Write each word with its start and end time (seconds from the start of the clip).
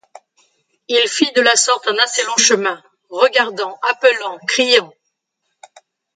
Il 0.87 1.07
fit 1.07 1.31
de 1.33 1.41
la 1.41 1.55
sorte 1.55 1.87
un 1.87 1.95
assez 1.99 2.23
long 2.25 2.35
chemin, 2.37 2.81
regardant, 3.11 3.77
appelant, 3.87 4.39
criant. 4.47 4.91